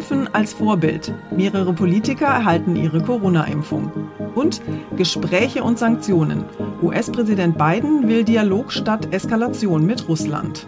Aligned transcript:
Impfen 0.00 0.34
als 0.34 0.54
Vorbild. 0.54 1.12
Mehrere 1.30 1.74
Politiker 1.74 2.24
erhalten 2.24 2.74
ihre 2.74 3.02
Corona-Impfung. 3.02 3.92
Und 4.34 4.62
Gespräche 4.96 5.62
und 5.62 5.78
Sanktionen. 5.78 6.46
US-Präsident 6.80 7.58
Biden 7.58 8.08
will 8.08 8.24
Dialog 8.24 8.72
statt 8.72 9.12
Eskalation 9.12 9.84
mit 9.84 10.08
Russland. 10.08 10.66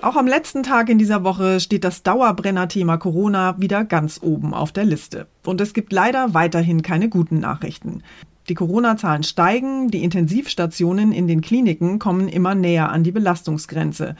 Auch 0.00 0.16
am 0.16 0.26
letzten 0.26 0.62
Tag 0.62 0.88
in 0.88 0.96
dieser 0.96 1.24
Woche 1.24 1.60
steht 1.60 1.84
das 1.84 2.02
Dauerbrenner-Thema 2.02 2.96
Corona 2.96 3.54
wieder 3.58 3.84
ganz 3.84 4.20
oben 4.22 4.54
auf 4.54 4.72
der 4.72 4.86
Liste. 4.86 5.26
Und 5.44 5.60
es 5.60 5.74
gibt 5.74 5.92
leider 5.92 6.32
weiterhin 6.32 6.80
keine 6.80 7.10
guten 7.10 7.38
Nachrichten. 7.38 8.02
Die 8.48 8.54
Corona-Zahlen 8.54 9.24
steigen, 9.24 9.90
die 9.90 10.02
Intensivstationen 10.02 11.12
in 11.12 11.26
den 11.26 11.42
Kliniken 11.42 11.98
kommen 11.98 12.28
immer 12.28 12.54
näher 12.54 12.90
an 12.90 13.04
die 13.04 13.12
Belastungsgrenze. 13.12 14.16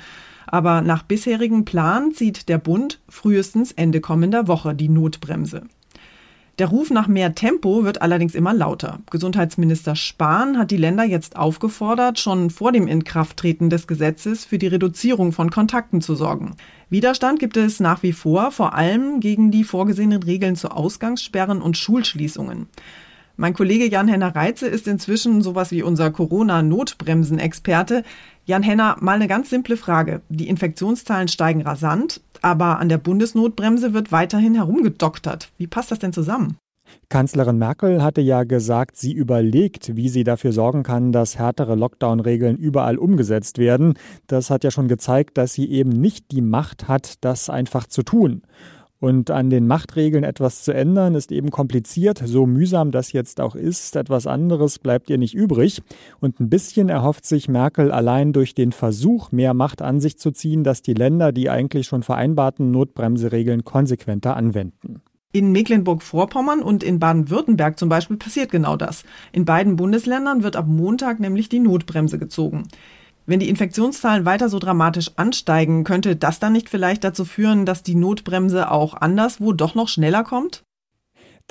Aber 0.47 0.81
nach 0.81 1.03
bisherigem 1.03 1.65
Plan 1.65 2.13
zieht 2.13 2.49
der 2.49 2.59
Bund 2.59 3.01
frühestens 3.09 3.73
Ende 3.73 4.01
kommender 4.01 4.49
Woche 4.49 4.75
die 4.75 4.89
Notbremse. 4.89 5.63
Der 6.59 6.69
Ruf 6.69 6.91
nach 6.91 7.09
mehr 7.09 7.35
Tempo 7.35 7.83
wird 7.83 8.03
allerdings 8.03 8.35
immer 8.35 8.53
lauter. 8.53 9.01
Gesundheitsminister 9.11 9.97
Spahn 9.97 10.59
hat 10.59 10.71
die 10.71 10.77
Länder 10.77 11.03
jetzt 11.03 11.37
aufgefordert, 11.37 12.19
schon 12.19 12.51
vor 12.51 12.73
dem 12.73 12.87
Inkrafttreten 12.87 13.71
des 13.71 13.87
Gesetzes 13.87 14.45
für 14.45 14.59
die 14.59 14.67
Reduzierung 14.67 15.33
von 15.33 15.51
Kontakten 15.51 16.03
zu 16.03 16.15
sorgen. 16.15 16.55
Widerstand 16.91 17.39
gibt 17.39 17.57
es 17.57 17.81
nach 17.81 18.03
wie 18.03 18.13
vor, 18.13 18.51
vor 18.51 18.75
allem 18.75 19.21
gegen 19.21 19.51
die 19.51 19.65
vorgesehenen 19.65 20.23
Regeln 20.23 20.55
zu 20.55 20.71
Ausgangssperren 20.71 21.63
und 21.63 21.79
Schulschließungen. 21.79 22.67
Mein 23.37 23.55
Kollege 23.55 23.89
Jan-Henner 23.89 24.37
Reitze 24.37 24.69
ist 24.69 24.87
inzwischen 24.87 25.41
sowas 25.41 25.71
wie 25.71 25.83
unser 25.83 26.11
Corona-Notbremsen-Experte. 26.11 28.05
Jan-Henner, 28.45 28.97
mal 29.01 29.15
eine 29.15 29.29
ganz 29.29 29.51
simple 29.51 29.77
Frage. 29.77 30.21
Die 30.29 30.49
Infektionszahlen 30.49 31.29
steigen 31.29 31.63
rasant, 31.63 32.21
aber 32.41 32.81
an 32.81 32.89
der 32.89 32.99
Bundesnotbremse 32.99 33.95
wird 33.95 34.11
weiterhin 34.11 34.55
herumgedoktert. 34.55 35.51
Wie 35.59 35.69
passt 35.69 35.93
das 35.93 36.01
denn 36.01 36.13
zusammen? 36.13 36.57
Kanzlerin 37.09 37.59
Merkel 37.59 38.03
hatte 38.03 38.21
ja 38.21 38.43
gesagt, 38.43 38.97
sie 38.97 39.13
überlegt, 39.13 39.97
wie 39.97 40.09
sie 40.09 40.25
dafür 40.25 40.53
sorgen 40.53 40.83
kann, 40.83 41.13
dass 41.13 41.39
härtere 41.39 41.75
Lockdown-Regeln 41.75 42.57
überall 42.57 42.99
umgesetzt 42.99 43.59
werden. 43.59 43.95
Das 44.27 44.51
hat 44.51 44.65
ja 44.65 44.71
schon 44.71 44.89
gezeigt, 44.89 45.39
dass 45.39 45.53
sie 45.53 45.71
eben 45.71 45.91
nicht 45.91 46.33
die 46.33 46.43
Macht 46.43 46.89
hat, 46.89 47.23
das 47.23 47.49
einfach 47.49 47.87
zu 47.87 48.03
tun. 48.03 48.43
Und 49.03 49.33
an 49.33 49.51
den 49.51 49.67
Machtregeln 49.67 50.23
etwas 50.23 50.63
zu 50.63 50.73
ändern, 50.73 51.17
ist 51.17 51.33
eben 51.33 51.51
kompliziert. 51.51 52.23
So 52.25 52.47
mühsam 52.47 52.93
das 52.93 53.11
jetzt 53.11 53.41
auch 53.41 53.57
ist, 53.57 53.97
etwas 53.97 54.29
anderes 54.29 54.79
bleibt 54.79 55.11
ihr 55.11 55.19
nicht 55.19 55.35
übrig. 55.35 55.83
Und 56.21 56.39
ein 56.39 56.49
bisschen 56.49 56.89
erhofft 56.89 57.27
sich 57.27 57.49
Merkel 57.49 57.91
allein 57.91 58.33
durch 58.33 58.55
den 58.55 58.71
Versuch, 58.71 59.33
mehr 59.33 59.55
Macht 59.55 59.83
an 59.83 59.99
sich 59.99 60.19
zu 60.19 60.31
ziehen, 60.31 60.63
dass 60.63 60.83
die 60.83 60.95
Länder 60.95 61.33
die 61.33 61.51
eigentlich 61.51 61.89
schon 61.89 62.05
vereinbarten 62.05 62.71
Notbremseregeln 62.71 63.65
konsequenter 63.65 64.37
anwenden. 64.37 65.03
In 65.33 65.51
Mecklenburg-Vorpommern 65.51 66.63
und 66.63 66.85
in 66.85 67.01
Baden-Württemberg 67.01 67.81
zum 67.81 67.89
Beispiel 67.89 68.19
passiert 68.19 68.53
genau 68.53 68.77
das. 68.77 69.03
In 69.33 69.45
beiden 69.45 69.75
Bundesländern 69.75 70.45
wird 70.45 70.55
ab 70.55 70.69
Montag 70.69 71.19
nämlich 71.19 71.49
die 71.49 71.59
Notbremse 71.59 72.21
gezogen. 72.21 72.69
Wenn 73.25 73.41
die 73.41 73.49
Infektionszahlen 73.49 74.25
weiter 74.25 74.49
so 74.49 74.59
dramatisch 74.59 75.13
ansteigen, 75.17 75.85
könnte 75.85 76.17
das 76.17 76.41
dann 76.41 76.53
nicht 76.53 76.69
vielleicht 76.69 77.05
dazu 77.05 77.25
führen, 77.25 77.67
dass 77.67 77.83
die 77.83 77.95
Notbremse 77.95 78.71
auch 78.71 78.95
anderswo 78.95 79.53
doch 79.53 79.75
noch 79.75 79.89
schneller 79.89 80.25
kommt? 80.25 80.65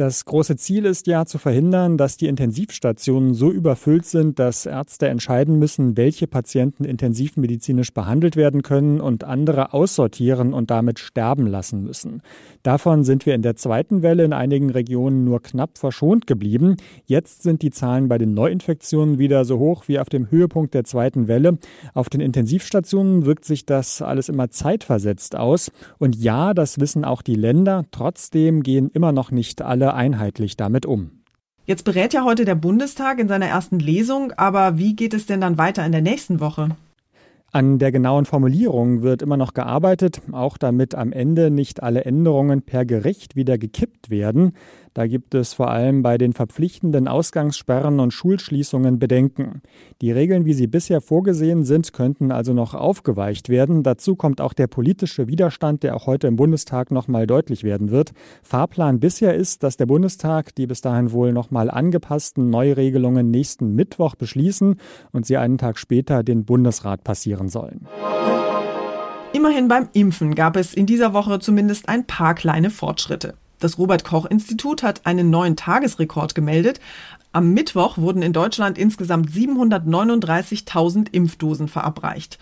Das 0.01 0.25
große 0.25 0.56
Ziel 0.56 0.85
ist 0.85 1.06
ja 1.06 1.28
zu 1.28 1.38
verhindern, 1.38 1.95
dass 1.95 2.17
die 2.17 2.25
Intensivstationen 2.25 3.35
so 3.35 3.51
überfüllt 3.51 4.07
sind, 4.07 4.39
dass 4.39 4.66
Ärzte 4.66 5.08
entscheiden 5.09 5.59
müssen, 5.59 5.96
welche 5.96 6.25
Patienten 6.25 6.85
intensivmedizinisch 6.85 7.93
behandelt 7.93 8.35
werden 8.35 8.64
können 8.64 8.99
und 8.99 9.23
andere 9.23 9.75
aussortieren 9.75 10.55
und 10.55 10.72
damit 10.72 10.97
sterben 10.97 11.46
lassen 11.46 11.84
müssen. 11.84 12.23
Davon 12.64 13.03
sind 13.03 13.28
wir 13.28 13.35
in 13.35 13.43
der 13.43 13.55
zweiten 13.58 14.02
Welle 14.02 14.23
in 14.23 14.34
einigen 14.34 14.72
Regionen 14.72 15.23
nur 15.23 15.43
knapp 15.43 15.78
verschont 15.78 16.25
geblieben. 16.25 16.78
Jetzt 17.05 17.43
sind 17.43 17.61
die 17.61 17.70
Zahlen 17.70 18.08
bei 18.08 18.17
den 18.17 18.34
Neuinfektionen 18.34 19.20
wieder 19.20 19.46
so 19.46 19.59
hoch 19.59 19.87
wie 19.87 19.99
auf 19.99 20.09
dem 20.09 20.31
Höhepunkt 20.31 20.73
der 20.73 20.84
zweiten 20.84 21.28
Welle. 21.28 21.59
Auf 21.93 22.09
den 22.09 22.22
Intensivstationen 22.22 23.28
wirkt 23.28 23.46
sich 23.46 23.67
das 23.67 24.02
alles 24.02 24.29
immer 24.29 24.49
zeitversetzt 24.49 25.35
aus. 25.35 25.72
Und 25.99 26.16
ja, 26.16 26.55
das 26.55 26.79
wissen 26.79 27.05
auch 27.05 27.22
die 27.22 27.35
Länder. 27.35 27.85
Trotzdem 27.91 28.64
gehen 28.64 28.90
immer 28.91 29.11
noch 29.11 29.29
nicht 29.29 29.61
alle 29.61 29.91
einheitlich 29.93 30.58
damit 30.58 30.85
um. 30.85 31.22
Jetzt 31.66 31.84
berät 31.84 32.14
ja 32.14 32.23
heute 32.23 32.43
der 32.43 32.55
Bundestag 32.55 33.20
in 33.20 33.28
seiner 33.28 33.46
ersten 33.46 33.79
Lesung, 33.79 34.34
aber 34.35 34.78
wie 34.78 34.96
geht 34.96 35.14
es 35.14 35.26
denn 35.26 35.41
dann 35.41 35.58
weiter 35.58 35.85
in 35.85 35.91
der 35.91 36.02
nächsten 36.02 36.40
Woche? 36.40 36.70
An 37.53 37.79
der 37.79 37.91
genauen 37.91 38.26
Formulierung 38.26 39.02
wird 39.02 39.22
immer 39.22 39.35
noch 39.35 39.53
gearbeitet, 39.53 40.22
auch 40.32 40.58
damit 40.58 40.96
am 40.96 41.11
Ende 41.11 41.52
nicht 41.52 41.84
alle 41.84 42.05
Änderungen 42.05 42.61
per 42.61 42.85
Gericht 42.85 43.35
wieder 43.35 43.58
gekippt 43.58 44.09
werden. 44.09 44.53
Da 44.93 45.08
gibt 45.08 45.35
es 45.35 45.53
vor 45.53 45.72
allem 45.72 46.03
bei 46.03 46.17
den 46.17 46.34
verpflichtenden 46.34 47.08
Ausgangssperren 47.08 48.02
und 48.02 48.11
Schulschließungen 48.11 48.99
Bedenken. 48.99 49.61
Die 50.02 50.11
Regeln, 50.11 50.43
wie 50.43 50.53
sie 50.53 50.67
bisher 50.67 50.99
vorgesehen 50.99 51.64
sind, 51.64 51.93
könnten 51.93 52.32
also 52.32 52.53
noch 52.53 52.73
aufgeweicht 52.73 53.47
werden. 53.47 53.84
Dazu 53.84 54.17
kommt 54.17 54.41
auch 54.41 54.52
der 54.52 54.67
politische 54.67 55.28
Widerstand, 55.28 55.84
der 55.84 55.96
auch 55.96 56.08
heute 56.08 56.28
im 56.28 56.35
Bundestag 56.35 56.91
noch 56.91 57.08
mal 57.08 57.26
deutlich 57.26 57.64
werden 57.64 57.90
wird. 57.90 58.11
Fahrplan 58.43 58.99
bisher 58.99 59.34
ist, 59.34 59.64
dass 59.64 59.78
der 59.78 59.85
Bundestag 59.85 60.53
die 60.55 60.67
bis 60.67 60.82
dahin 60.82 61.14
wohl 61.14 61.32
noch 61.32 61.52
mal 61.52 61.72
angepassten 61.72 62.49
Neuregelungen 62.49 63.32
nächsten 63.32 63.73
Mittwoch 63.76 64.16
beschließen 64.16 64.76
und 65.14 65.26
sie 65.26 65.37
einen 65.37 65.58
Tag 65.58 65.78
später 65.78 66.22
den 66.22 66.44
Bundesrat 66.44 67.05
passieren 67.05 67.47
sollen. 67.47 67.87
Immerhin 69.34 69.70
beim 69.70 69.87
Impfen 69.94 70.35
gab 70.35 70.58
es 70.58 70.73
in 70.73 70.85
dieser 70.85 71.14
Woche 71.14 71.40
zumindest 71.40 71.87
ein 71.87 72.05
paar 72.05 72.35
kleine 72.35 72.70
Fortschritte. 72.70 73.35
Das 73.61 73.78
Robert 73.78 74.03
Koch 74.03 74.25
Institut 74.25 74.81
hat 74.81 75.05
einen 75.05 75.29
neuen 75.29 75.55
Tagesrekord 75.55 76.34
gemeldet. 76.34 76.79
Am 77.31 77.53
Mittwoch 77.53 77.99
wurden 77.99 78.23
in 78.23 78.34
Deutschland 78.34 78.79
insgesamt 78.79 79.29
739.000 79.29 81.09
Impfdosen 81.11 81.67
verabreicht. 81.67 82.40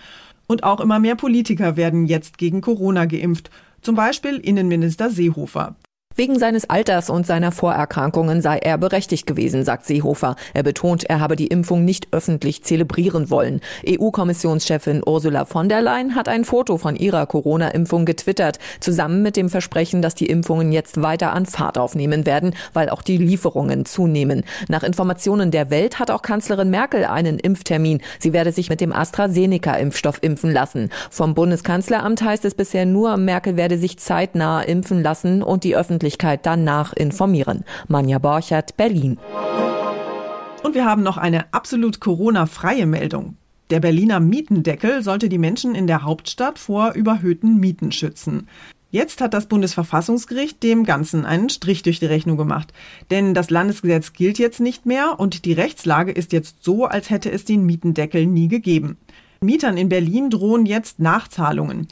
Und 0.47 0.63
auch 0.63 0.79
immer 0.79 0.97
mehr 0.97 1.15
Politiker 1.15 1.75
werden 1.75 2.05
jetzt 2.07 2.37
gegen 2.37 2.61
Corona 2.61 3.03
geimpft. 3.03 3.51
Zum 3.81 3.95
Beispiel 3.95 4.37
Innenminister 4.37 5.09
Seehofer. 5.09 5.75
Wegen 6.19 6.37
seines 6.37 6.69
Alters 6.69 7.09
und 7.09 7.25
seiner 7.25 7.53
Vorerkrankungen 7.53 8.41
sei 8.41 8.57
er 8.57 8.77
berechtigt 8.77 9.25
gewesen, 9.25 9.63
sagt 9.63 9.85
Seehofer. 9.85 10.35
Er 10.53 10.63
betont, 10.63 11.05
er 11.05 11.21
habe 11.21 11.37
die 11.37 11.47
Impfung 11.47 11.85
nicht 11.85 12.09
öffentlich 12.11 12.61
zelebrieren 12.61 13.29
wollen. 13.29 13.61
EU-Kommissionschefin 13.87 15.01
Ursula 15.05 15.45
von 15.45 15.69
der 15.69 15.81
Leyen 15.81 16.15
hat 16.15 16.27
ein 16.27 16.43
Foto 16.43 16.77
von 16.77 16.97
ihrer 16.97 17.25
Corona-Impfung 17.25 18.03
getwittert, 18.03 18.59
zusammen 18.81 19.21
mit 19.21 19.37
dem 19.37 19.47
Versprechen, 19.47 20.01
dass 20.01 20.13
die 20.13 20.25
Impfungen 20.25 20.73
jetzt 20.73 21.01
weiter 21.01 21.31
an 21.31 21.45
Fahrt 21.45 21.77
aufnehmen 21.77 22.25
werden, 22.25 22.53
weil 22.73 22.89
auch 22.89 23.01
die 23.01 23.15
Lieferungen 23.15 23.85
zunehmen. 23.85 24.43
Nach 24.67 24.83
Informationen 24.83 25.51
der 25.51 25.69
Welt 25.69 25.99
hat 25.99 26.11
auch 26.11 26.21
Kanzlerin 26.21 26.69
Merkel 26.69 27.05
einen 27.05 27.39
Impftermin. 27.39 28.01
Sie 28.19 28.33
werde 28.33 28.51
sich 28.51 28.69
mit 28.69 28.81
dem 28.81 28.91
AstraZeneca-Impfstoff 28.91 30.17
impfen 30.19 30.51
lassen. 30.51 30.89
Vom 31.09 31.33
Bundeskanzleramt 31.33 32.21
heißt 32.21 32.43
es 32.43 32.55
bisher 32.55 32.85
nur, 32.85 33.15
Merkel 33.15 33.55
werde 33.55 33.77
sich 33.77 33.99
zeitnah 33.99 34.59
impfen 34.63 35.01
lassen 35.01 35.41
und 35.43 35.63
die 35.63 35.77
Öffentlichkeit 35.77 36.08
Öffentlichkeit 36.09 36.45
danach 36.47 36.93
informieren. 36.93 37.63
Manja 37.87 38.17
Borchert, 38.17 38.75
Berlin. 38.77 39.19
Und 40.63 40.73
wir 40.73 40.85
haben 40.85 41.03
noch 41.03 41.17
eine 41.17 41.53
absolut 41.53 41.99
Corona-freie 41.99 42.87
Meldung. 42.87 43.35
Der 43.69 43.79
Berliner 43.79 44.19
Mietendeckel 44.19 45.03
sollte 45.03 45.29
die 45.29 45.37
Menschen 45.37 45.75
in 45.75 45.85
der 45.85 46.01
Hauptstadt 46.01 46.57
vor 46.57 46.93
überhöhten 46.93 47.59
Mieten 47.59 47.91
schützen. 47.91 48.47
Jetzt 48.89 49.21
hat 49.21 49.35
das 49.35 49.45
Bundesverfassungsgericht 49.45 50.63
dem 50.63 50.83
Ganzen 50.83 51.25
einen 51.25 51.49
Strich 51.49 51.83
durch 51.83 51.99
die 51.99 52.07
Rechnung 52.07 52.37
gemacht. 52.37 52.73
Denn 53.11 53.35
das 53.35 53.51
Landesgesetz 53.51 54.13
gilt 54.13 54.39
jetzt 54.39 54.59
nicht 54.59 54.87
mehr 54.87 55.19
und 55.19 55.45
die 55.45 55.53
Rechtslage 55.53 56.11
ist 56.11 56.33
jetzt 56.33 56.63
so, 56.63 56.85
als 56.85 57.11
hätte 57.11 57.31
es 57.31 57.45
den 57.45 57.67
Mietendeckel 57.67 58.25
nie 58.25 58.47
gegeben. 58.47 58.97
Mietern 59.41 59.77
in 59.77 59.89
Berlin 59.89 60.31
drohen 60.31 60.65
jetzt 60.65 60.99
Nachzahlungen. 60.99 61.87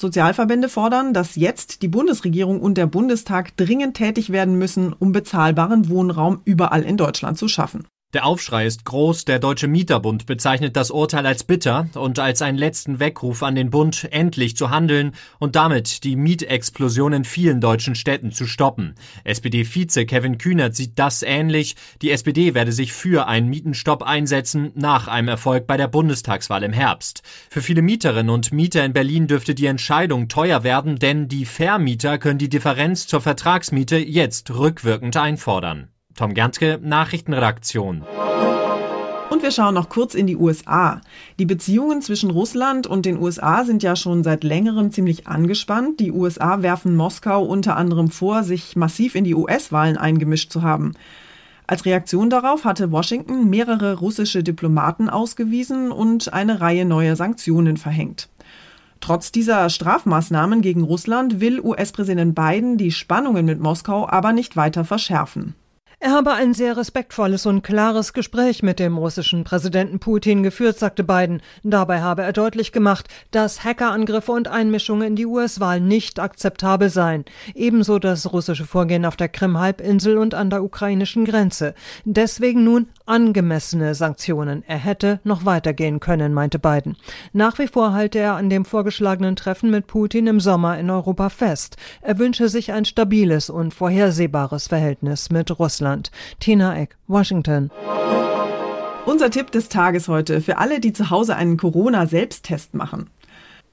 Sozialverbände 0.00 0.70
fordern, 0.70 1.12
dass 1.12 1.36
jetzt 1.36 1.82
die 1.82 1.88
Bundesregierung 1.88 2.60
und 2.60 2.78
der 2.78 2.86
Bundestag 2.86 3.56
dringend 3.56 3.96
tätig 3.96 4.30
werden 4.30 4.56
müssen, 4.56 4.94
um 4.94 5.12
bezahlbaren 5.12 5.90
Wohnraum 5.90 6.40
überall 6.44 6.82
in 6.82 6.96
Deutschland 6.96 7.36
zu 7.36 7.48
schaffen. 7.48 7.86
Der 8.12 8.26
Aufschrei 8.26 8.66
ist 8.66 8.84
groß. 8.84 9.24
Der 9.24 9.38
Deutsche 9.38 9.68
Mieterbund 9.68 10.26
bezeichnet 10.26 10.74
das 10.74 10.90
Urteil 10.90 11.26
als 11.26 11.44
bitter 11.44 11.88
und 11.94 12.18
als 12.18 12.42
einen 12.42 12.58
letzten 12.58 12.98
Weckruf 12.98 13.44
an 13.44 13.54
den 13.54 13.70
Bund, 13.70 14.08
endlich 14.10 14.56
zu 14.56 14.70
handeln 14.70 15.12
und 15.38 15.54
damit 15.54 16.02
die 16.02 16.16
Mietexplosion 16.16 17.12
in 17.12 17.24
vielen 17.24 17.60
deutschen 17.60 17.94
Städten 17.94 18.32
zu 18.32 18.48
stoppen. 18.48 18.96
SPD-Vize 19.22 20.06
Kevin 20.06 20.38
Kühnert 20.38 20.74
sieht 20.74 20.98
das 20.98 21.22
ähnlich. 21.22 21.76
Die 22.02 22.10
SPD 22.10 22.52
werde 22.54 22.72
sich 22.72 22.92
für 22.92 23.28
einen 23.28 23.48
Mietenstopp 23.48 24.02
einsetzen 24.02 24.72
nach 24.74 25.06
einem 25.06 25.28
Erfolg 25.28 25.68
bei 25.68 25.76
der 25.76 25.86
Bundestagswahl 25.86 26.64
im 26.64 26.72
Herbst. 26.72 27.22
Für 27.48 27.62
viele 27.62 27.82
Mieterinnen 27.82 28.30
und 28.30 28.52
Mieter 28.52 28.84
in 28.84 28.92
Berlin 28.92 29.28
dürfte 29.28 29.54
die 29.54 29.66
Entscheidung 29.66 30.26
teuer 30.26 30.64
werden, 30.64 30.98
denn 30.98 31.28
die 31.28 31.44
Vermieter 31.44 32.18
können 32.18 32.40
die 32.40 32.48
Differenz 32.48 33.06
zur 33.06 33.20
Vertragsmiete 33.20 33.98
jetzt 33.98 34.50
rückwirkend 34.50 35.16
einfordern. 35.16 35.90
Tom 36.20 36.34
Gernske, 36.34 36.78
Nachrichtenredaktion. 36.82 38.02
Und 39.30 39.42
wir 39.42 39.50
schauen 39.50 39.72
noch 39.72 39.88
kurz 39.88 40.14
in 40.14 40.26
die 40.26 40.36
USA. 40.36 41.00
Die 41.38 41.46
Beziehungen 41.46 42.02
zwischen 42.02 42.30
Russland 42.30 42.86
und 42.86 43.06
den 43.06 43.18
USA 43.18 43.64
sind 43.64 43.82
ja 43.82 43.96
schon 43.96 44.22
seit 44.22 44.44
längerem 44.44 44.92
ziemlich 44.92 45.26
angespannt. 45.26 45.98
Die 45.98 46.12
USA 46.12 46.60
werfen 46.60 46.94
Moskau 46.94 47.42
unter 47.42 47.74
anderem 47.74 48.10
vor, 48.10 48.42
sich 48.42 48.76
massiv 48.76 49.14
in 49.14 49.24
die 49.24 49.34
US-Wahlen 49.34 49.96
eingemischt 49.96 50.52
zu 50.52 50.60
haben. 50.60 50.92
Als 51.66 51.86
Reaktion 51.86 52.28
darauf 52.28 52.66
hatte 52.66 52.92
Washington 52.92 53.48
mehrere 53.48 53.94
russische 53.94 54.42
Diplomaten 54.42 55.08
ausgewiesen 55.08 55.90
und 55.90 56.34
eine 56.34 56.60
Reihe 56.60 56.84
neuer 56.84 57.16
Sanktionen 57.16 57.78
verhängt. 57.78 58.28
Trotz 59.00 59.32
dieser 59.32 59.70
Strafmaßnahmen 59.70 60.60
gegen 60.60 60.82
Russland 60.82 61.40
will 61.40 61.60
US-Präsident 61.60 62.34
Biden 62.34 62.76
die 62.76 62.92
Spannungen 62.92 63.46
mit 63.46 63.58
Moskau 63.58 64.06
aber 64.06 64.34
nicht 64.34 64.54
weiter 64.54 64.84
verschärfen. 64.84 65.54
Er 66.02 66.12
habe 66.12 66.32
ein 66.32 66.54
sehr 66.54 66.78
respektvolles 66.78 67.44
und 67.44 67.60
klares 67.60 68.14
Gespräch 68.14 68.62
mit 68.62 68.78
dem 68.78 68.96
russischen 68.96 69.44
Präsidenten 69.44 69.98
Putin 69.98 70.42
geführt, 70.42 70.78
sagte 70.78 71.04
Biden. 71.04 71.42
Dabei 71.62 72.00
habe 72.00 72.22
er 72.22 72.32
deutlich 72.32 72.72
gemacht, 72.72 73.08
dass 73.32 73.64
Hackerangriffe 73.64 74.32
und 74.32 74.48
Einmischungen 74.48 75.08
in 75.08 75.14
die 75.16 75.26
US-Wahl 75.26 75.78
nicht 75.78 76.18
akzeptabel 76.18 76.88
seien. 76.88 77.26
Ebenso 77.54 77.98
das 77.98 78.32
russische 78.32 78.64
Vorgehen 78.64 79.04
auf 79.04 79.16
der 79.16 79.28
Krim-Halbinsel 79.28 80.16
und 80.16 80.32
an 80.32 80.48
der 80.48 80.64
ukrainischen 80.64 81.26
Grenze. 81.26 81.74
Deswegen 82.06 82.64
nun 82.64 82.88
angemessene 83.10 83.94
Sanktionen. 83.94 84.62
Er 84.66 84.78
hätte 84.78 85.20
noch 85.24 85.44
weitergehen 85.44 86.00
können, 86.00 86.32
meinte 86.32 86.58
Biden. 86.58 86.96
Nach 87.32 87.58
wie 87.58 87.66
vor 87.66 87.92
halte 87.92 88.18
er 88.18 88.36
an 88.36 88.48
dem 88.48 88.64
vorgeschlagenen 88.64 89.36
Treffen 89.36 89.70
mit 89.70 89.86
Putin 89.86 90.26
im 90.28 90.40
Sommer 90.40 90.78
in 90.78 90.88
Europa 90.88 91.28
fest. 91.28 91.76
Er 92.00 92.18
wünsche 92.18 92.48
sich 92.48 92.72
ein 92.72 92.84
stabiles 92.84 93.50
und 93.50 93.74
vorhersehbares 93.74 94.68
Verhältnis 94.68 95.30
mit 95.30 95.58
Russland. 95.58 96.10
Tina 96.38 96.78
Eck, 96.78 96.96
Washington. 97.08 97.70
Unser 99.06 99.30
Tipp 99.30 99.50
des 99.50 99.68
Tages 99.68 100.08
heute 100.08 100.40
für 100.40 100.58
alle, 100.58 100.78
die 100.78 100.92
zu 100.92 101.10
Hause 101.10 101.34
einen 101.34 101.56
Corona-Selbsttest 101.56 102.74
machen. 102.74 103.10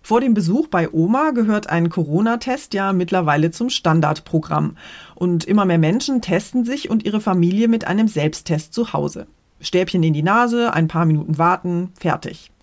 Vor 0.08 0.22
dem 0.22 0.34
Besuch 0.34 0.70
bei 0.70 0.90
Oma 0.90 1.32
gehört 1.32 1.70
ein 1.70 1.90
Corona-Test 1.90 2.74
ja 2.74 2.94
mittlerweile 2.94 3.52
zum 3.52 3.70
Standardprogramm. 3.70 4.78
Und 5.16 5.44
immer 5.44 5.66
mehr 5.66 5.80
Menschen 5.80 6.22
testen 6.22 6.64
sich 6.64 6.90
und 6.90 7.04
ihre 7.04 7.20
Familie 7.20 7.68
mit 7.68 7.88
einem 7.88 8.08
Selbsttest 8.08 8.74
zu 8.74 8.94
Hause. 8.94 9.28
Stäbchen 9.60 10.04
in 10.04 10.14
die 10.14 10.24
Nase, 10.24 10.74
ein 10.74 10.88
paar 10.88 11.04
Minuten 11.04 11.38
warten, 11.38 11.92
fertig. 12.00 12.54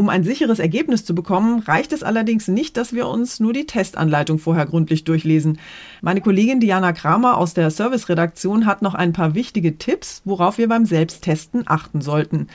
Um 0.00 0.08
ein 0.08 0.24
sicheres 0.24 0.60
Ergebnis 0.60 1.04
zu 1.04 1.14
bekommen, 1.14 1.58
reicht 1.58 1.92
es 1.92 2.02
allerdings 2.02 2.48
nicht, 2.48 2.78
dass 2.78 2.94
wir 2.94 3.06
uns 3.06 3.38
nur 3.38 3.52
die 3.52 3.66
Testanleitung 3.66 4.38
vorher 4.38 4.64
gründlich 4.64 5.04
durchlesen. 5.04 5.58
Meine 6.00 6.22
Kollegin 6.22 6.58
Diana 6.58 6.94
Kramer 6.94 7.36
aus 7.36 7.52
der 7.52 7.70
Serviceredaktion 7.70 8.64
hat 8.64 8.80
noch 8.80 8.94
ein 8.94 9.12
paar 9.12 9.34
wichtige 9.34 9.76
Tipps, 9.76 10.22
worauf 10.24 10.56
wir 10.56 10.70
beim 10.70 10.86
Selbsttesten 10.86 11.64
achten 11.66 12.00
sollten. 12.00 12.46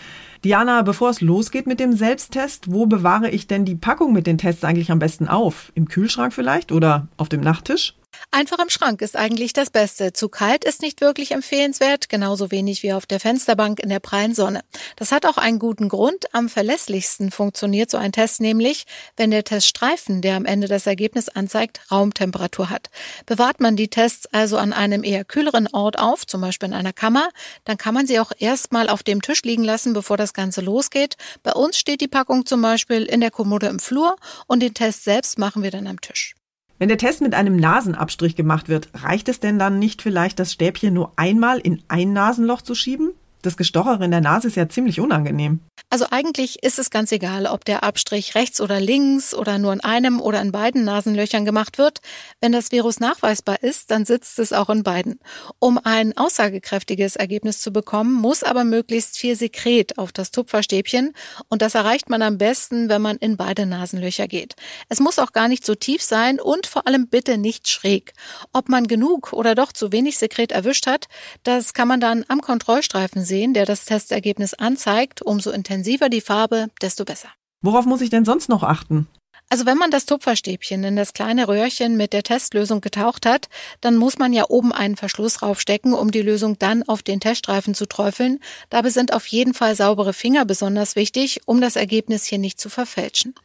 Diana, 0.43 0.81
bevor 0.81 1.11
es 1.11 1.21
losgeht 1.21 1.67
mit 1.67 1.79
dem 1.79 1.93
Selbsttest, 1.93 2.71
wo 2.71 2.87
bewahre 2.87 3.29
ich 3.29 3.45
denn 3.45 3.63
die 3.63 3.75
Packung 3.75 4.11
mit 4.11 4.25
den 4.25 4.39
Tests 4.39 4.63
eigentlich 4.63 4.89
am 4.89 4.97
besten 4.97 5.27
auf? 5.27 5.71
Im 5.75 5.87
Kühlschrank 5.87 6.33
vielleicht 6.33 6.71
oder 6.71 7.09
auf 7.15 7.29
dem 7.29 7.41
Nachttisch? 7.41 7.93
Einfach 8.31 8.59
im 8.59 8.69
Schrank 8.69 9.01
ist 9.01 9.15
eigentlich 9.15 9.53
das 9.53 9.69
Beste. 9.69 10.11
Zu 10.11 10.29
kalt 10.29 10.65
ist 10.65 10.81
nicht 10.81 11.01
wirklich 11.01 11.31
empfehlenswert, 11.31 12.09
genauso 12.09 12.51
wenig 12.51 12.83
wie 12.83 12.93
auf 12.93 13.05
der 13.05 13.19
Fensterbank 13.19 13.79
in 13.79 13.89
der 13.89 13.99
prallen 13.99 14.35
Sonne. 14.35 14.61
Das 14.95 15.11
hat 15.11 15.25
auch 15.25 15.37
einen 15.37 15.59
guten 15.59 15.89
Grund. 15.89 16.33
Am 16.33 16.49
verlässlichsten 16.49 17.31
funktioniert 17.31 17.89
so 17.89 17.97
ein 17.97 18.11
Test 18.11 18.41
nämlich, 18.41 18.85
wenn 19.15 19.31
der 19.31 19.43
Teststreifen, 19.43 20.21
der 20.21 20.35
am 20.35 20.45
Ende 20.45 20.67
das 20.67 20.85
Ergebnis 20.85 21.29
anzeigt, 21.29 21.79
Raumtemperatur 21.91 22.69
hat. 22.69 22.89
Bewahrt 23.25 23.59
man 23.59 23.75
die 23.75 23.87
Tests 23.87 24.27
also 24.27 24.57
an 24.57 24.73
einem 24.73 25.03
eher 25.03 25.23
kühleren 25.23 25.67
Ort 25.67 25.97
auf, 25.97 26.27
zum 26.27 26.41
Beispiel 26.41 26.69
in 26.69 26.75
einer 26.75 26.93
Kammer, 26.93 27.29
dann 27.63 27.77
kann 27.77 27.93
man 27.93 28.07
sie 28.07 28.19
auch 28.19 28.31
erstmal 28.37 28.89
auf 28.89 29.03
dem 29.03 29.21
Tisch 29.21 29.43
liegen 29.43 29.63
lassen, 29.63 29.93
bevor 29.93 30.17
das 30.17 30.33
Ganze 30.33 30.61
losgeht. 30.61 31.15
Bei 31.43 31.53
uns 31.53 31.77
steht 31.77 32.01
die 32.01 32.07
Packung 32.07 32.45
zum 32.45 32.61
Beispiel 32.61 33.03
in 33.03 33.21
der 33.21 33.31
Kommode 33.31 33.67
im 33.67 33.79
Flur 33.79 34.15
und 34.47 34.59
den 34.61 34.73
Test 34.73 35.03
selbst 35.03 35.37
machen 35.37 35.63
wir 35.63 35.71
dann 35.71 35.87
am 35.87 36.01
Tisch. 36.01 36.34
Wenn 36.77 36.89
der 36.89 36.97
Test 36.97 37.21
mit 37.21 37.33
einem 37.33 37.55
Nasenabstrich 37.55 38.35
gemacht 38.35 38.67
wird, 38.67 38.89
reicht 38.93 39.29
es 39.29 39.39
denn 39.39 39.57
dann 39.57 39.79
nicht 39.79 40.01
vielleicht, 40.01 40.39
das 40.39 40.51
Stäbchen 40.51 40.93
nur 40.93 41.13
einmal 41.15 41.59
in 41.59 41.81
ein 41.87 42.11
Nasenloch 42.11 42.61
zu 42.61 42.75
schieben? 42.75 43.11
Das 43.45 43.57
Gestochere 43.57 44.03
in 44.03 44.09
der 44.09 44.21
Nase 44.21 44.47
ist 44.47 44.55
ja 44.55 44.67
ziemlich 44.67 44.99
unangenehm. 44.99 45.59
Also 45.91 46.07
eigentlich 46.09 46.63
ist 46.63 46.79
es 46.79 46.89
ganz 46.89 47.11
egal, 47.11 47.45
ob 47.45 47.63
der 47.63 47.83
Abstrich 47.83 48.33
rechts 48.33 48.59
oder 48.59 48.79
links 48.79 49.35
oder 49.35 49.59
nur 49.59 49.71
in 49.71 49.81
einem 49.81 50.19
oder 50.19 50.41
in 50.41 50.51
beiden 50.51 50.83
Nasenlöchern 50.83 51.45
gemacht 51.45 51.77
wird. 51.77 51.99
Wenn 52.41 52.51
das 52.51 52.71
Virus 52.71 52.99
nachweisbar 52.99 53.61
ist, 53.61 53.91
dann 53.91 54.03
sitzt 54.03 54.39
es 54.39 54.51
auch 54.51 54.69
in 54.69 54.81
beiden. 54.81 55.19
Um 55.59 55.77
ein 55.77 56.17
aussagekräftiges 56.17 57.17
Ergebnis 57.17 57.61
zu 57.61 57.71
bekommen, 57.71 58.13
muss 58.13 58.41
aber 58.41 58.63
möglichst 58.63 59.15
viel 59.17 59.35
Sekret 59.35 59.99
auf 59.99 60.11
das 60.11 60.31
Tupferstäbchen 60.31 61.13
und 61.47 61.61
das 61.61 61.75
erreicht 61.75 62.09
man 62.09 62.23
am 62.23 62.39
besten, 62.39 62.89
wenn 62.89 63.03
man 63.03 63.17
in 63.17 63.37
beide 63.37 63.67
Nasenlöcher 63.67 64.27
geht. 64.27 64.55
Es 64.89 64.99
muss 64.99 65.19
auch 65.19 65.33
gar 65.33 65.47
nicht 65.47 65.65
so 65.65 65.75
tief 65.75 66.01
sein 66.01 66.39
und 66.39 66.65
vor 66.65 66.87
allem 66.87 67.09
bitte 67.09 67.37
nicht 67.37 67.67
schräg. 67.67 68.13
Ob 68.53 68.69
man 68.69 68.87
genug 68.87 69.33
oder 69.33 69.53
doch 69.53 69.71
zu 69.71 69.91
wenig 69.91 70.17
Sekret 70.17 70.51
erwischt 70.51 70.87
hat, 70.87 71.05
das 71.43 71.75
kann 71.75 71.87
man 71.87 71.99
dann 71.99 72.25
am 72.27 72.41
Kontrollstreifen 72.41 73.23
sehen, 73.23 73.34
der 73.53 73.65
das 73.65 73.85
Testergebnis 73.85 74.53
anzeigt. 74.53 75.21
Umso 75.21 75.51
intensiver 75.51 76.09
die 76.09 76.21
Farbe, 76.21 76.67
desto 76.81 77.05
besser. 77.05 77.29
Worauf 77.61 77.85
muss 77.85 78.01
ich 78.01 78.09
denn 78.09 78.25
sonst 78.25 78.49
noch 78.49 78.63
achten? 78.63 79.07
Also 79.47 79.67
wenn 79.67 79.77
man 79.77 79.91
das 79.91 80.07
Tupferstäbchen 80.07 80.83
in 80.83 80.95
das 80.95 81.13
kleine 81.13 81.47
Röhrchen 81.47 81.97
mit 81.97 82.13
der 82.13 82.23
Testlösung 82.23 82.81
getaucht 82.81 83.27
hat, 83.27 83.47
dann 83.79 83.95
muss 83.95 84.17
man 84.17 84.33
ja 84.33 84.45
oben 84.49 84.73
einen 84.73 84.97
Verschluss 84.97 85.43
raufstecken, 85.43 85.93
um 85.93 86.09
die 86.09 86.23
Lösung 86.23 86.57
dann 86.57 86.81
auf 86.83 87.03
den 87.03 87.19
Teststreifen 87.19 87.75
zu 87.75 87.85
träufeln. 87.85 88.39
Dabei 88.71 88.89
sind 88.89 89.13
auf 89.13 89.27
jeden 89.27 89.53
Fall 89.53 89.75
saubere 89.75 90.13
Finger 90.13 90.45
besonders 90.45 90.95
wichtig, 90.95 91.41
um 91.45 91.61
das 91.61 91.75
Ergebnis 91.75 92.25
hier 92.25 92.39
nicht 92.39 92.59
zu 92.59 92.69
verfälschen. 92.69 93.35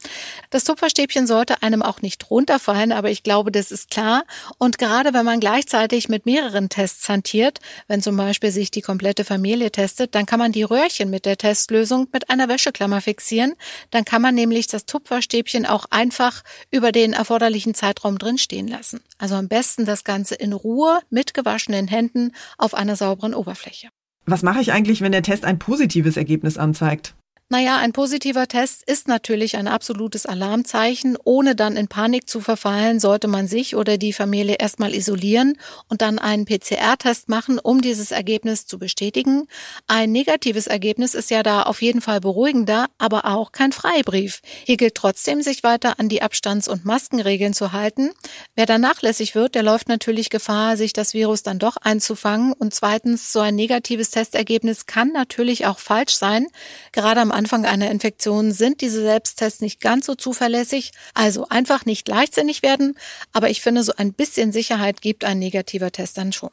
Das 0.49 0.63
Tupferstäbchen 0.63 1.27
sollte 1.27 1.61
einem 1.61 1.83
auch 1.83 2.01
nicht 2.01 2.31
runterfallen, 2.31 2.91
aber 2.91 3.11
ich 3.11 3.21
glaube, 3.21 3.51
das 3.51 3.71
ist 3.71 3.91
klar. 3.91 4.23
Und 4.57 4.79
gerade 4.79 5.13
wenn 5.13 5.25
man 5.25 5.39
gleichzeitig 5.39 6.09
mit 6.09 6.25
mehreren 6.25 6.69
Tests 6.69 7.07
hantiert, 7.09 7.59
wenn 7.87 8.01
zum 8.01 8.17
Beispiel 8.17 8.51
sich 8.51 8.71
die 8.71 8.81
komplette 8.81 9.23
Familie 9.23 9.71
testet, 9.71 10.15
dann 10.15 10.25
kann 10.25 10.39
man 10.39 10.51
die 10.51 10.63
Röhrchen 10.63 11.11
mit 11.11 11.25
der 11.25 11.37
Testlösung 11.37 12.07
mit 12.11 12.31
einer 12.31 12.49
Wäscheklammer 12.49 13.01
fixieren. 13.01 13.53
Dann 13.91 14.03
kann 14.03 14.23
man 14.23 14.33
nämlich 14.33 14.65
das 14.65 14.85
Tupferstäbchen 14.85 15.67
auch 15.67 15.85
einfach 15.91 16.43
über 16.71 16.91
den 16.91 17.13
erforderlichen 17.13 17.73
Zeitraum 17.73 18.17
drin 18.17 18.37
stehen 18.37 18.67
lassen. 18.67 19.01
Also 19.17 19.35
am 19.35 19.47
besten 19.47 19.85
das 19.85 20.03
Ganze 20.03 20.35
in 20.35 20.53
Ruhe 20.53 20.99
mit 21.09 21.33
gewaschenen 21.33 21.87
Händen 21.87 22.33
auf 22.57 22.73
einer 22.73 22.95
sauberen 22.95 23.33
Oberfläche. 23.33 23.89
Was 24.25 24.43
mache 24.43 24.61
ich 24.61 24.71
eigentlich, 24.71 25.01
wenn 25.01 25.11
der 25.11 25.23
Test 25.23 25.45
ein 25.45 25.59
positives 25.59 26.17
Ergebnis 26.17 26.57
anzeigt? 26.57 27.15
Naja, 27.51 27.79
ein 27.79 27.91
positiver 27.91 28.47
Test 28.47 28.81
ist 28.83 29.09
natürlich 29.09 29.57
ein 29.57 29.67
absolutes 29.67 30.25
Alarmzeichen. 30.25 31.17
Ohne 31.21 31.53
dann 31.53 31.75
in 31.75 31.89
Panik 31.89 32.29
zu 32.29 32.39
verfallen, 32.39 33.01
sollte 33.01 33.27
man 33.27 33.49
sich 33.49 33.75
oder 33.75 33.97
die 33.97 34.13
Familie 34.13 34.55
erstmal 34.57 34.95
isolieren 34.95 35.57
und 35.89 36.01
dann 36.01 36.17
einen 36.17 36.45
PCR-Test 36.45 37.27
machen, 37.27 37.59
um 37.59 37.81
dieses 37.81 38.11
Ergebnis 38.11 38.67
zu 38.67 38.79
bestätigen. 38.79 39.49
Ein 39.85 40.13
negatives 40.13 40.67
Ergebnis 40.67 41.13
ist 41.13 41.29
ja 41.29 41.43
da 41.43 41.63
auf 41.63 41.81
jeden 41.81 41.99
Fall 41.99 42.21
beruhigender, 42.21 42.85
aber 42.97 43.25
auch 43.25 43.51
kein 43.51 43.73
Freibrief. 43.73 44.39
Hier 44.63 44.77
gilt 44.77 44.95
trotzdem, 44.95 45.41
sich 45.41 45.61
weiter 45.61 45.99
an 45.99 46.07
die 46.07 46.21
Abstands- 46.21 46.69
und 46.69 46.85
Maskenregeln 46.85 47.53
zu 47.53 47.73
halten. 47.73 48.11
Wer 48.55 48.65
da 48.65 48.77
nachlässig 48.77 49.35
wird, 49.35 49.55
der 49.55 49.63
läuft 49.63 49.89
natürlich 49.89 50.29
Gefahr, 50.29 50.77
sich 50.77 50.93
das 50.93 51.13
Virus 51.13 51.43
dann 51.43 51.59
doch 51.59 51.75
einzufangen. 51.75 52.53
Und 52.53 52.73
zweitens, 52.73 53.33
so 53.33 53.41
ein 53.41 53.55
negatives 53.55 54.09
Testergebnis 54.09 54.85
kann 54.85 55.11
natürlich 55.11 55.65
auch 55.65 55.79
falsch 55.79 56.13
sein. 56.13 56.47
Gerade 56.93 57.19
am 57.19 57.40
Anfang 57.41 57.65
einer 57.65 57.89
Infektion 57.89 58.51
sind 58.51 58.81
diese 58.81 59.01
Selbsttests 59.01 59.61
nicht 59.61 59.81
ganz 59.81 60.05
so 60.05 60.13
zuverlässig. 60.13 60.91
Also 61.15 61.47
einfach 61.49 61.87
nicht 61.87 62.07
leichtsinnig 62.07 62.61
werden, 62.61 62.93
aber 63.33 63.49
ich 63.49 63.63
finde, 63.63 63.81
so 63.81 63.93
ein 63.97 64.13
bisschen 64.13 64.51
Sicherheit 64.51 65.01
gibt 65.01 65.25
ein 65.25 65.39
negativer 65.39 65.91
Test 65.91 66.19
dann 66.19 66.33
schon. 66.33 66.51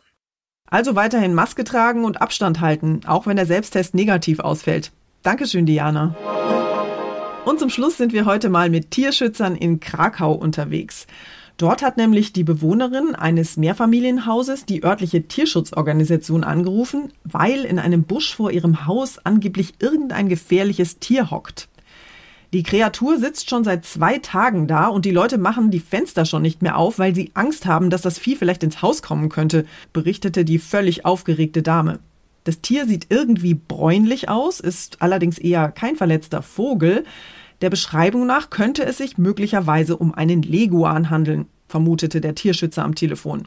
Also 0.64 0.94
weiterhin 0.94 1.34
Maske 1.34 1.64
tragen 1.64 2.06
und 2.06 2.22
Abstand 2.22 2.62
halten, 2.62 3.02
auch 3.06 3.26
wenn 3.26 3.36
der 3.36 3.44
Selbsttest 3.44 3.94
negativ 3.94 4.40
ausfällt. 4.40 4.90
Dankeschön, 5.22 5.66
Diana. 5.66 6.16
Und 7.44 7.58
zum 7.58 7.68
Schluss 7.68 7.98
sind 7.98 8.14
wir 8.14 8.24
heute 8.24 8.48
mal 8.48 8.70
mit 8.70 8.90
Tierschützern 8.90 9.56
in 9.56 9.80
Krakau 9.80 10.32
unterwegs. 10.32 11.06
Dort 11.58 11.82
hat 11.82 11.96
nämlich 11.96 12.32
die 12.32 12.44
Bewohnerin 12.44 13.16
eines 13.16 13.56
Mehrfamilienhauses 13.56 14.64
die 14.64 14.84
örtliche 14.84 15.26
Tierschutzorganisation 15.26 16.44
angerufen, 16.44 17.12
weil 17.24 17.64
in 17.64 17.80
einem 17.80 18.04
Busch 18.04 18.32
vor 18.36 18.52
ihrem 18.52 18.86
Haus 18.86 19.18
angeblich 19.18 19.74
irgendein 19.80 20.28
gefährliches 20.28 21.00
Tier 21.00 21.32
hockt. 21.32 21.68
Die 22.52 22.62
Kreatur 22.62 23.18
sitzt 23.18 23.50
schon 23.50 23.64
seit 23.64 23.84
zwei 23.84 24.18
Tagen 24.18 24.68
da 24.68 24.86
und 24.86 25.04
die 25.04 25.10
Leute 25.10 25.36
machen 25.36 25.72
die 25.72 25.80
Fenster 25.80 26.24
schon 26.24 26.42
nicht 26.42 26.62
mehr 26.62 26.76
auf, 26.78 27.00
weil 27.00 27.12
sie 27.12 27.32
Angst 27.34 27.66
haben, 27.66 27.90
dass 27.90 28.02
das 28.02 28.20
Vieh 28.20 28.36
vielleicht 28.36 28.62
ins 28.62 28.80
Haus 28.80 29.02
kommen 29.02 29.28
könnte, 29.28 29.66
berichtete 29.92 30.44
die 30.44 30.60
völlig 30.60 31.04
aufgeregte 31.04 31.62
Dame. 31.62 31.98
Das 32.44 32.60
Tier 32.60 32.86
sieht 32.86 33.08
irgendwie 33.10 33.54
bräunlich 33.54 34.28
aus, 34.28 34.60
ist 34.60 35.02
allerdings 35.02 35.38
eher 35.38 35.72
kein 35.72 35.96
verletzter 35.96 36.40
Vogel, 36.40 37.04
der 37.60 37.70
Beschreibung 37.70 38.26
nach 38.26 38.50
könnte 38.50 38.84
es 38.84 38.98
sich 38.98 39.18
möglicherweise 39.18 39.96
um 39.96 40.14
einen 40.14 40.42
Leguan 40.42 41.10
handeln, 41.10 41.46
vermutete 41.66 42.20
der 42.20 42.34
Tierschützer 42.34 42.84
am 42.84 42.94
Telefon. 42.94 43.46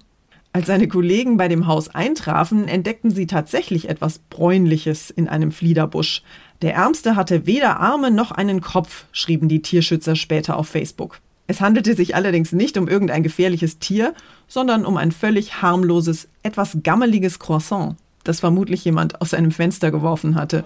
Als 0.54 0.68
seine 0.68 0.90
Kollegen 0.90 1.38
bei 1.38 1.48
dem 1.48 1.66
Haus 1.66 1.88
eintrafen, 1.88 2.68
entdeckten 2.68 3.12
sie 3.12 3.26
tatsächlich 3.26 3.88
etwas 3.88 4.20
Bräunliches 4.20 5.10
in 5.10 5.30
einem 5.30 5.54
Fliederbusch. 5.54 6.24
Der 6.62 6.74
Ärmste 6.74 7.16
hatte 7.16 7.46
weder 7.46 7.80
Arme 7.80 8.12
noch 8.12 8.32
einen 8.32 8.60
Kopf, 8.60 9.06
schrieben 9.14 9.48
die 9.48 9.62
Tierschützer 9.62 10.18
später 10.18 10.58
auf 10.58 10.68
Facebook. 10.68 11.20
Es 11.48 11.62
handelte 11.62 11.96
sich 11.96 12.16
allerdings 12.16 12.52
nicht 12.52 12.78
um 12.78 12.90
irgendein 12.90 13.24
gefährliches 13.24 13.80
Tier, 13.80 14.14
sondern 14.48 14.86
um 14.86 14.98
ein 14.98 15.14
völlig 15.14 15.62
harmloses, 15.62 16.28
etwas 16.44 16.78
gammeliges 16.84 17.40
Croissant, 17.40 17.96
das 18.26 18.42
vermutlich 18.42 18.84
jemand 18.84 19.22
aus 19.22 19.32
seinem 19.32 19.52
Fenster 19.52 19.90
geworfen 19.90 20.36
hatte. 20.36 20.66